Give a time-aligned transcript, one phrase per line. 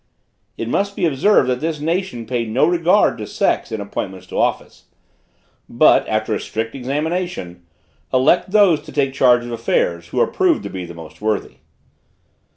[0.57, 4.39] It must be observed that this nation pay no regard to sex in appointments to
[4.39, 4.85] office,
[5.69, 7.67] but, after a strict examination,
[8.11, 11.57] elect those to take charge of affairs who are proved to be the most worthy.